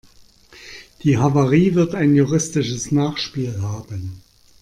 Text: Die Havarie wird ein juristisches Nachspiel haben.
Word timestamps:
Die 1.03 1.19
Havarie 1.19 1.75
wird 1.75 1.93
ein 1.93 2.15
juristisches 2.15 2.91
Nachspiel 2.91 3.61
haben. 3.61 4.23